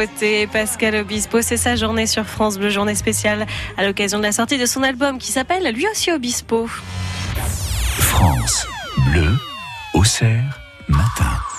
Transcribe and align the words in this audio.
beauté. 0.00 0.46
Pascal 0.46 0.94
Obispo, 0.94 1.42
c'est 1.42 1.56
sa 1.56 1.76
journée 1.76 2.06
sur 2.06 2.24
France 2.24 2.58
Bleu, 2.58 2.70
journée 2.70 2.94
spéciale 2.94 3.46
à 3.76 3.84
l'occasion 3.84 4.18
de 4.18 4.22
la 4.22 4.32
sortie 4.32 4.56
de 4.56 4.66
son 4.66 4.82
album 4.82 5.18
qui 5.18 5.30
s'appelle 5.30 5.74
lui 5.74 5.86
aussi 5.88 6.10
Obispo. 6.10 6.68
France 7.98 8.66
Bleu, 9.10 9.36
Auxerre, 9.94 10.58
matin 10.88 11.49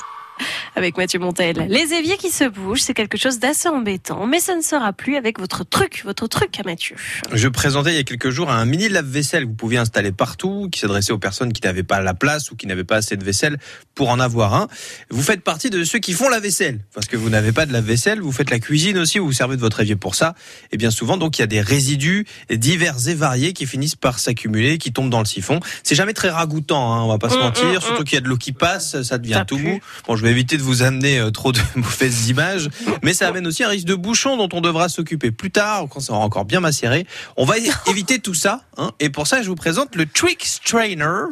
avec 0.81 0.97
Mathieu 0.97 1.20
Montel. 1.20 1.67
Les 1.70 1.93
éviers 1.93 2.18
qui 2.18 2.29
se 2.29 2.43
bougent, 2.43 2.81
c'est 2.81 2.93
quelque 2.93 3.18
chose 3.18 3.39
d'assez 3.39 3.70
embêtant, 3.70 4.25
mais 4.25 4.39
ça 4.39 4.55
ne 4.55 4.61
sera 4.61 4.93
plus 4.93 5.15
avec 5.15 5.39
votre 5.39 5.64
truc, 5.64 6.02
votre 6.05 6.27
truc 6.27 6.59
à 6.59 6.64
Mathieu. 6.64 6.96
Je 7.32 7.47
présentais 7.47 7.91
il 7.91 7.97
y 7.97 8.00
a 8.00 8.04
quelques 8.04 8.29
jours 8.29 8.50
un 8.50 8.65
mini 8.65 8.89
lave-vaisselle 8.89 9.43
que 9.43 9.50
vous 9.50 9.55
pouviez 9.55 9.78
installer 9.78 10.11
partout, 10.11 10.70
qui 10.71 10.79
s'adressait 10.79 11.11
aux 11.11 11.20
personnes 11.20 11.54
qui 11.54 11.61
n'avaient 11.64 11.83
pas 11.83 12.02
la 12.02 12.14
place 12.14 12.52
ou 12.52 12.55
qui 12.55 12.68
n'avaient 12.68 12.83
pas 12.83 12.97
assez 12.97 13.18
de 13.18 13.23
vaisselle 13.23 13.57
pour 13.96 14.09
en 14.09 14.20
avoir 14.20 14.55
un. 14.55 14.68
Vous 15.09 15.21
faites 15.21 15.41
partie 15.41 15.70
de 15.70 15.83
ceux 15.83 16.00
qui 16.00 16.14
font 16.14 16.29
la 16.29 16.39
vaisselle, 16.39 16.79
parce 16.93 17.07
que 17.07 17.18
vous 17.18 17.29
n'avez 17.29 17.52
pas 17.52 17.66
de 17.66 17.73
lave-vaisselle, 17.73 18.21
vous 18.21 18.32
faites 18.32 18.50
la 18.50 18.59
cuisine 18.59 18.98
aussi, 18.98 19.20
vous 19.20 19.27
vous 19.27 19.34
servez 19.34 19.55
de 19.55 19.61
votre 19.61 19.79
évier 19.82 19.95
pour 19.95 20.15
ça. 20.15 20.36
Et 20.71 20.78
bien 20.78 20.92
souvent, 20.92 21.18
donc, 21.18 21.37
il 21.37 21.42
y 21.42 21.43
a 21.43 21.48
des 21.48 21.61
résidus 21.61 22.25
divers 22.50 23.07
et 23.07 23.14
variés 23.14 23.54
qui 23.54 23.65
finissent 23.65 23.95
par 23.95 24.20
s'accumuler, 24.20 24.78
qui 24.78 24.92
tombent 24.92 25.09
dans 25.09 25.20
le 25.20 25.25
siphon. 25.25 25.59
C'est 25.84 25.95
jamais 25.95 26.14
très 26.14 26.29
ragoûtant, 26.29 26.93
hein, 26.93 27.04
on 27.04 27.07
va 27.07 27.18
pas 27.18 27.29
se 27.29 27.37
mm, 27.37 27.42
mentir, 27.42 27.79
mm, 27.79 27.82
surtout 27.82 28.01
mm. 28.01 28.06
qu'il 28.06 28.15
y 28.15 28.18
a 28.18 28.21
de 28.21 28.28
l'eau 28.28 28.37
qui 28.37 28.51
passe, 28.51 29.01
ça 29.04 29.18
devient 29.18 29.43
tout 29.48 29.57
mou. 29.57 29.79
Bon, 30.07 30.15
je 30.15 30.23
vais 30.23 30.32
éviter 30.32 30.57
de 30.57 30.64
vous 30.64 30.71
amener 30.82 31.20
euh, 31.20 31.32
trop 31.32 31.52
de 31.52 31.60
mauvaises 31.75 32.30
images, 32.30 32.70
mais 33.03 33.14
ça 33.14 33.28
amène 33.28 33.48
aussi 33.48 33.64
un 33.64 33.70
risque 33.70 33.86
de 33.86 33.95
bouchon 33.95 34.38
dont 34.38 34.50
on 34.53 34.62
devra 34.62 34.89
s'occuper 34.89 35.31
plus 35.31 35.52
tard, 35.52 35.86
quand 35.89 36.00
ça 36.00 36.14
aura 36.14 36.23
encore 36.23 36.45
bien 36.45 36.59
macéré. 36.59 37.06
On 37.38 37.45
va 37.45 37.56
éviter 37.88 38.20
tout 38.20 38.34
ça, 38.34 38.64
hein, 38.78 38.92
et 39.00 39.09
pour 39.09 39.28
ça, 39.28 39.42
je 39.42 39.50
vous 39.50 39.56
présente 39.56 39.95
le 39.95 40.06
Trick 40.06 40.45
Strainer. 40.45 41.26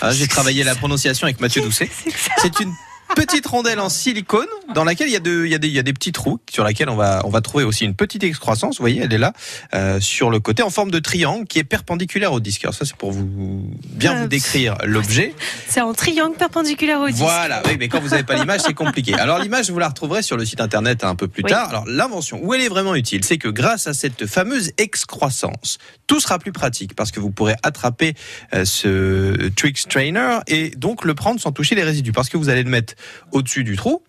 Ah, 0.00 0.12
j'ai 0.12 0.26
travaillé 0.26 0.64
la 0.64 0.74
prononciation 0.74 1.26
avec 1.26 1.40
Mathieu 1.40 1.62
Doucet. 1.62 1.88
C'est 2.42 2.60
une 2.60 2.72
petite 3.14 3.46
rondelle 3.46 3.80
en 3.80 3.88
silicone 3.88 4.46
dans 4.74 4.84
laquelle 4.84 5.08
il 5.08 5.12
y 5.12 5.16
a, 5.16 5.20
de, 5.20 5.44
il 5.44 5.50
y 5.50 5.54
a, 5.54 5.58
des, 5.58 5.68
il 5.68 5.74
y 5.74 5.78
a 5.78 5.82
des 5.82 5.92
petits 5.92 6.12
trous 6.12 6.40
sur 6.50 6.64
laquelle 6.64 6.88
on 6.88 6.96
va, 6.96 7.22
on 7.24 7.30
va 7.30 7.40
trouver 7.40 7.64
aussi 7.64 7.84
une 7.84 7.94
petite 7.94 8.24
excroissance. 8.24 8.78
Vous 8.78 8.82
voyez, 8.82 9.02
elle 9.02 9.12
est 9.12 9.18
là 9.18 9.32
euh, 9.74 10.00
sur 10.00 10.30
le 10.30 10.40
côté 10.40 10.62
en 10.62 10.70
forme 10.70 10.90
de 10.90 10.98
triangle 10.98 11.46
qui 11.46 11.58
est 11.58 11.64
perpendiculaire 11.64 12.32
au 12.32 12.40
disque. 12.40 12.64
Alors 12.64 12.74
ça, 12.74 12.84
c'est 12.84 12.96
pour 12.96 13.12
vous 13.12 13.70
bien 13.88 14.22
vous 14.22 14.28
décrire 14.28 14.76
l'objet. 14.84 15.34
C'est 15.68 15.80
en 15.80 15.92
triangle 15.94 16.36
perpendiculaire 16.36 17.00
au 17.00 17.06
disque. 17.06 17.18
Voilà, 17.18 17.62
oui, 17.66 17.76
mais 17.78 17.88
quand 17.88 18.00
vous 18.00 18.10
n'avez 18.10 18.24
pas 18.24 18.36
l'image, 18.36 18.60
c'est 18.60 18.74
compliqué. 18.74 19.14
Alors 19.14 19.38
l'image, 19.38 19.70
vous 19.70 19.78
la 19.78 19.88
retrouverez 19.88 20.22
sur 20.22 20.36
le 20.36 20.44
site 20.44 20.60
internet 20.60 21.04
un 21.04 21.14
peu 21.14 21.28
plus 21.28 21.42
tard. 21.42 21.68
Alors 21.68 21.84
l'invention, 21.86 22.40
où 22.42 22.54
elle 22.54 22.62
est 22.62 22.68
vraiment 22.68 22.94
utile, 22.94 23.24
c'est 23.24 23.38
que 23.38 23.48
grâce 23.48 23.86
à 23.86 23.94
cette 23.94 24.26
fameuse 24.26 24.72
excroissance, 24.78 25.78
tout 26.06 26.20
sera 26.20 26.38
plus 26.38 26.52
pratique 26.52 26.94
parce 26.94 27.10
que 27.10 27.20
vous 27.20 27.30
pourrez 27.30 27.54
attraper 27.62 28.14
euh, 28.54 28.64
ce 28.64 29.48
trick 29.50 29.78
strainer 29.78 30.38
et 30.46 30.70
donc 30.70 31.04
le 31.04 31.14
prendre 31.14 31.40
sans 31.40 31.52
toucher 31.52 31.74
les 31.74 31.82
résidus 31.82 32.12
parce 32.12 32.28
que 32.28 32.36
vous 32.36 32.48
allez 32.48 32.62
le 32.62 32.70
mettre 32.70 32.94
au-dessus 33.32 33.64
du 33.64 33.76
trou. 33.76 34.02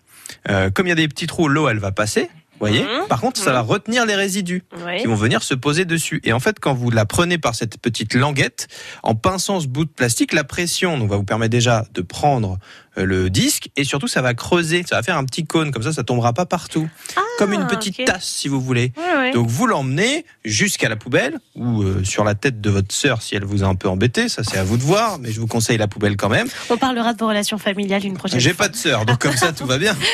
Euh, 0.48 0.70
comme 0.70 0.86
il 0.86 0.90
y 0.90 0.92
a 0.92 0.96
des 0.96 1.08
petits 1.08 1.26
trous, 1.26 1.48
l'eau 1.48 1.68
elle 1.68 1.78
va 1.78 1.92
passer 1.92 2.28
voyez 2.58 2.82
mhm. 2.82 3.06
Par 3.08 3.20
contre, 3.20 3.40
ça 3.40 3.52
va 3.52 3.62
mhm. 3.62 3.70
retenir 3.70 4.06
les 4.06 4.14
résidus 4.14 4.64
qui 4.98 5.06
vont 5.06 5.14
venir 5.14 5.42
se 5.42 5.54
poser 5.54 5.84
dessus. 5.84 6.20
Et 6.24 6.32
en 6.32 6.40
fait, 6.40 6.58
quand 6.60 6.74
vous 6.74 6.90
la 6.90 7.04
prenez 7.04 7.38
par 7.38 7.54
cette 7.54 7.78
petite 7.78 8.14
languette, 8.14 8.68
en 9.02 9.14
pinçant 9.14 9.60
ce 9.60 9.66
bout 9.66 9.84
de 9.84 9.90
plastique, 9.90 10.32
la 10.32 10.44
pression 10.44 10.98
donc, 10.98 11.10
va 11.10 11.16
vous 11.16 11.24
permettre 11.24 11.50
déjà 11.50 11.84
de 11.94 12.02
prendre 12.02 12.58
euh, 12.98 13.04
le 13.04 13.30
disque 13.30 13.70
et 13.76 13.84
surtout 13.84 14.08
ça 14.08 14.22
va 14.22 14.34
creuser, 14.34 14.84
ça 14.88 14.96
va 14.96 15.02
faire 15.02 15.16
un 15.16 15.24
petit 15.24 15.46
cône 15.46 15.70
comme 15.70 15.82
ça, 15.82 15.92
ça 15.92 16.04
tombera 16.04 16.32
pas 16.32 16.46
partout, 16.46 16.88
ah, 17.16 17.20
comme 17.38 17.52
une 17.52 17.66
petite 17.66 18.04
tasse 18.04 18.24
si 18.24 18.48
vous 18.48 18.60
voulez. 18.60 18.92
Donc 19.34 19.48
vous 19.48 19.66
l'emmenez 19.66 20.24
jusqu'à 20.44 20.88
la 20.88 20.96
poubelle 20.96 21.38
ou 21.54 21.82
euh, 21.82 22.04
sur 22.04 22.24
la 22.24 22.34
tête 22.34 22.60
de 22.60 22.70
votre 22.70 22.92
sœur 22.94 23.22
si 23.22 23.34
elle 23.34 23.44
vous 23.44 23.62
a 23.62 23.66
un 23.66 23.74
peu 23.74 23.88
embêté, 23.88 24.28
ça 24.28 24.42
c'est 24.44 24.58
à 24.58 24.64
vous 24.64 24.76
de 24.76 24.82
voir, 24.82 25.18
mais 25.18 25.32
je 25.32 25.40
vous 25.40 25.46
conseille 25.46 25.78
la 25.78 25.88
poubelle 25.88 26.16
quand 26.16 26.28
même. 26.28 26.48
On 26.70 26.76
parlera 26.76 27.12
de 27.12 27.18
vos 27.18 27.28
relations 27.28 27.58
familiales 27.58 28.04
une 28.04 28.14
prochaine 28.14 28.40
fois. 28.40 28.48
J'ai 28.48 28.54
pas 28.54 28.68
de 28.68 28.76
sœur, 28.76 29.04
donc 29.04 29.18
comme 29.18 29.36
ça 29.36 29.52
tout 29.52 29.66
va 29.66 29.78
bien. 29.78 29.96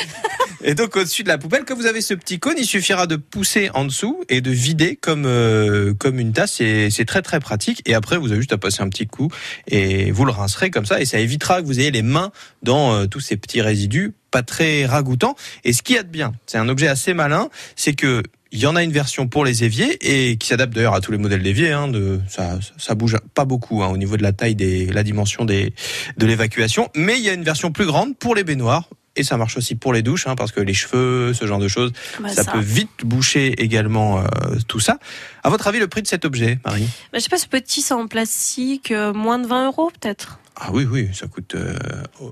Et 0.65 0.75
donc 0.75 0.95
au-dessus 0.95 1.23
de 1.23 1.27
la 1.27 1.37
poubelle, 1.37 1.65
quand 1.67 1.75
vous 1.75 1.85
avez 1.85 1.99
ce 2.01 2.13
petit 2.13 2.39
cône, 2.39 2.55
il 2.57 2.65
suffira 2.65 3.05
de 3.05 3.17
pousser 3.17 3.69
en 3.73 3.83
dessous 3.83 4.23
et 4.29 4.39
de 4.39 4.49
vider 4.49 4.95
comme 4.95 5.25
euh, 5.25 5.93
comme 5.93 6.19
une 6.19 6.31
tasse. 6.31 6.53
C'est 6.53 7.05
très 7.05 7.21
très 7.21 7.41
pratique. 7.41 7.81
Et 7.85 7.93
après, 7.93 8.17
vous 8.17 8.31
avez 8.31 8.37
juste 8.37 8.53
à 8.53 8.57
passer 8.57 8.81
un 8.81 8.87
petit 8.87 9.05
coup 9.05 9.29
et 9.67 10.11
vous 10.11 10.23
le 10.23 10.31
rincerez 10.31 10.71
comme 10.71 10.85
ça. 10.85 11.01
Et 11.01 11.05
ça 11.05 11.19
évitera 11.19 11.61
que 11.61 11.67
vous 11.67 11.79
ayez 11.79 11.91
les 11.91 12.01
mains 12.01 12.31
dans 12.61 12.93
euh, 12.93 13.07
tous 13.07 13.19
ces 13.19 13.35
petits 13.35 13.61
résidus 13.61 14.13
pas 14.33 14.43
très 14.43 14.85
ragoûtants. 14.85 15.35
Et 15.63 15.71
ce 15.71 15.83
qu'il 15.83 15.95
y 15.95 15.99
a 15.99 16.03
de 16.03 16.09
bien, 16.09 16.33
c'est 16.47 16.57
un 16.57 16.67
objet 16.67 16.87
assez 16.87 17.13
malin, 17.13 17.49
c'est 17.75 17.93
que 17.93 18.23
il 18.51 18.59
y 18.59 18.67
en 18.67 18.75
a 18.75 18.83
une 18.83 18.91
version 18.91 19.27
pour 19.27 19.45
les 19.45 19.63
éviers 19.63 19.97
et 20.01 20.37
qui 20.37 20.47
s'adapte 20.47 20.73
d'ailleurs 20.73 20.93
à 20.93 21.01
tous 21.01 21.11
les 21.11 21.17
modèles 21.17 21.41
d'éviers. 21.41 21.71
Hein, 21.71 21.87
de, 21.87 22.19
ça, 22.27 22.59
ça 22.77 22.93
bouge 22.93 23.17
pas 23.33 23.45
beaucoup 23.45 23.81
hein, 23.81 23.87
au 23.87 23.97
niveau 23.97 24.15
de 24.15 24.21
la 24.21 24.31
taille 24.31 24.53
des, 24.53 24.85
la 24.87 25.01
dimension 25.01 25.43
des, 25.43 25.73
de 26.17 26.25
l'évacuation. 26.27 26.89
Mais 26.95 27.17
il 27.17 27.23
y 27.23 27.29
a 27.29 27.33
une 27.33 27.43
version 27.43 27.71
plus 27.71 27.87
grande 27.87 28.15
pour 28.15 28.35
les 28.35 28.43
baignoires 28.43 28.89
et 29.15 29.23
ça 29.23 29.37
marche 29.37 29.57
aussi 29.57 29.75
pour 29.75 29.93
les 29.93 30.01
douches, 30.01 30.27
hein, 30.27 30.35
parce 30.35 30.51
que 30.51 30.59
les 30.59 30.73
cheveux, 30.73 31.33
ce 31.33 31.45
genre 31.45 31.59
de 31.59 31.67
choses, 31.67 31.93
bah, 32.19 32.29
ça, 32.29 32.43
peut 32.45 32.59
vite 32.59 32.89
boucher 33.03 33.61
également 33.61 34.19
euh, 34.19 34.25
tout 34.67 34.79
ça. 34.79 34.97
À 35.43 35.49
votre 35.49 35.67
avis, 35.67 35.79
le 35.79 35.87
prix 35.87 36.01
de 36.01 36.07
cet 36.07 36.25
objet, 36.25 36.59
Marie? 36.65 36.87
Bah, 37.11 37.19
Je 37.19 37.19
sais 37.19 37.29
pas, 37.29 37.37
ce 37.37 37.47
petit, 37.47 37.81
c'est 37.81 37.93
en 37.93 38.07
plastique, 38.07 38.91
euh, 38.91 39.13
moins 39.13 39.39
de 39.39 39.47
20 39.47 39.67
euros 39.67 39.91
peut-être? 39.99 40.39
Ah 40.59 40.69
oui, 40.71 40.85
oui, 40.89 41.09
ça 41.13 41.27
coûte. 41.27 41.55
Euh, 41.55 41.75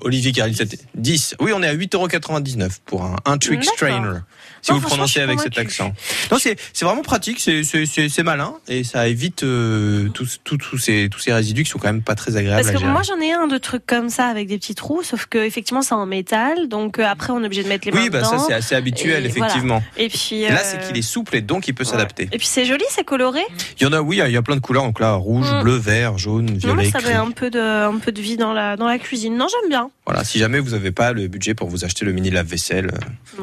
Olivier 0.02 0.32
Caril, 0.32 0.56
10. 0.96 1.36
Oui, 1.40 1.52
on 1.56 1.64
est 1.64 1.68
à 1.68 1.76
8,99€ 1.76 2.80
pour 2.86 3.04
un, 3.04 3.16
un 3.26 3.38
trick 3.38 3.64
strainer. 3.64 4.20
Si 4.62 4.72
vous 4.72 4.80
le 4.80 4.86
prononcez 4.86 5.20
avec 5.20 5.40
cet 5.40 5.58
accent. 5.58 5.94
Non, 6.32 6.38
c'est 6.40 6.58
vraiment 6.82 7.02
pratique, 7.02 7.40
c'est 7.40 8.24
malin 8.24 8.54
et 8.68 8.84
ça 8.84 9.08
évite 9.08 9.44
euh, 9.44 10.10
tous 10.10 10.40
ces, 10.78 11.10
tous 11.10 11.20
ces 11.20 11.34
résidus 11.34 11.64
qui 11.64 11.70
sont 11.70 11.80
quand 11.80 11.88
même 11.88 12.04
pas 12.04 12.16
très 12.16 12.38
agréables. 12.38 12.64
Parce 12.64 12.80
que 12.80 12.88
moi 12.88 13.02
j'en 13.02 13.20
ai 13.20 13.34
un 13.34 13.48
de 13.48 13.58
trucs 13.58 13.86
comme 13.86 14.10
ça 14.10 14.28
avec 14.28 14.48
des 14.48 14.58
petits 14.58 14.76
trous, 14.76 15.02
sauf 15.02 15.26
que 15.26 15.40
effectivement 15.40 15.82
c'est 15.82 15.96
en 15.96 16.06
métal, 16.06 16.68
donc 16.68 17.00
euh, 17.00 17.06
après 17.06 17.34
on 17.34 17.42
est 17.42 17.46
obligé 17.46 17.64
de 17.64 17.70
mettre 17.70 17.88
les 17.88 17.92
mains 17.92 18.04
Oui, 18.04 18.10
bah 18.10 18.24
ça 18.24 18.38
c'est 18.38 18.54
assez 18.54 18.76
habituel 18.76 19.26
effectivement. 19.26 19.84
Et 19.98 20.10
puis 20.10 20.42
là 20.42 20.60
c'est 20.64 20.86
qu'il 20.86 20.98
est 20.98 21.02
souple 21.02 21.36
et 21.38 21.42
donc 21.42 21.68
il 21.68 21.74
peut 21.74 21.84
s'adapter. 21.84 22.30
Et 22.32 22.38
puis 22.38 22.48
c'est 22.48 22.66
joli, 22.66 22.84
c'est 22.90 23.04
coloré. 23.04 23.42
Il 23.80 23.84
y 23.84 23.86
en 23.88 23.94
a, 23.94 24.02
oui, 24.02 24.22
il 24.24 24.32
y 24.32 24.38
a 24.38 24.42
plein 24.42 24.56
de 24.56 24.62
couleurs, 24.62 24.84
donc 24.84 25.00
là 25.00 25.14
rouge, 25.14 25.52
mm. 25.52 25.62
bleu, 25.64 25.76
vert, 25.76 26.18
jaune, 26.18 26.58
violet. 26.58 26.84
Non, 26.84 27.00
ça 27.00 27.22
un 27.22 27.32
peu 27.32 27.50
de, 27.50 27.60
un 27.60 27.98
peu 27.98 28.11
de 28.12 28.22
vie 28.22 28.38
dans 28.38 28.54
la, 28.54 28.78
dans 28.78 28.88
la 28.88 29.00
cuisine. 29.00 29.38
Non, 29.38 29.48
j'aime 29.50 29.70
bien. 29.70 29.90
Voilà, 30.06 30.24
si 30.24 30.40
jamais 30.40 30.60
vous 30.60 30.72
n'avez 30.72 30.92
pas 30.92 31.14
le 31.14 31.28
budget 31.28 31.54
pour 31.54 31.70
vous 31.70 31.86
acheter 31.86 32.06
le 32.06 32.12
mini 32.12 32.30
lave-vaisselle, 32.30 32.92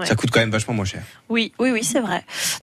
ça 0.05 0.15
coûte 0.15 0.31
quand 0.31 0.41
même 0.41 0.51
vachement 0.51 0.75
moins 0.75 0.85
cher. 0.85 1.03
Oui, 1.29 1.53
oui, 1.59 1.71
oui, 1.71 1.85
c'est 1.85 2.01
vrai. 2.01 2.25